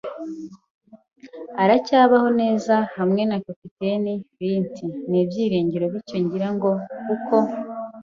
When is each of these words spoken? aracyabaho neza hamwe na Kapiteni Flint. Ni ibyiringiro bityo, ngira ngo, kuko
aracyabaho 1.63 2.27
neza 2.41 2.75
hamwe 2.95 3.21
na 3.29 3.37
Kapiteni 3.45 4.11
Flint. 4.31 4.75
Ni 5.09 5.19
ibyiringiro 5.23 5.85
bityo, 5.93 6.17
ngira 6.23 6.47
ngo, 6.55 6.69
kuko 7.05 7.35